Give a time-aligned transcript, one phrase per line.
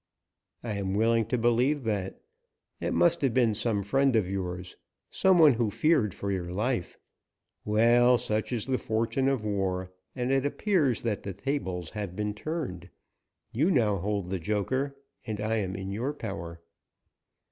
[0.63, 2.21] "I am willing to believe that.
[2.79, 4.75] It must have been some friend of yours,
[5.11, 6.97] some one who feared for your life.
[7.65, 12.33] Well, such is the fortune of war, and it appears that the tables have been
[12.33, 12.89] turned.
[13.51, 16.59] You now hold the joker, and I am in your power."